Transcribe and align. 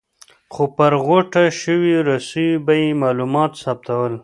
خو 0.53 0.63
پر 0.75 0.93
غوټه 1.05 1.43
شویو 1.59 1.99
رسیو 2.09 2.63
به 2.65 2.73
یې 2.81 2.87
معلومات 3.03 3.51
ثبتول. 3.63 4.13